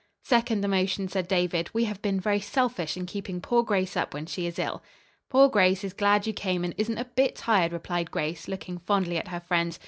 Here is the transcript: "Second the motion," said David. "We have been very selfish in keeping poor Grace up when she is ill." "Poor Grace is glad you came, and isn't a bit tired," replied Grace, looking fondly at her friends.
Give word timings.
"Second 0.23 0.61
the 0.61 0.67
motion," 0.67 1.07
said 1.07 1.27
David. 1.27 1.69
"We 1.73 1.83
have 1.85 2.01
been 2.01 2.19
very 2.19 2.39
selfish 2.39 2.97
in 2.97 3.05
keeping 3.05 3.39
poor 3.39 3.61
Grace 3.61 3.95
up 3.95 4.15
when 4.15 4.25
she 4.25 4.47
is 4.47 4.57
ill." 4.57 4.81
"Poor 5.29 5.47
Grace 5.47 5.83
is 5.83 5.93
glad 5.93 6.25
you 6.25 6.33
came, 6.33 6.63
and 6.63 6.73
isn't 6.75 6.97
a 6.97 7.05
bit 7.05 7.35
tired," 7.35 7.71
replied 7.71 8.09
Grace, 8.09 8.47
looking 8.47 8.79
fondly 8.79 9.19
at 9.19 9.27
her 9.27 9.39
friends. 9.39 9.79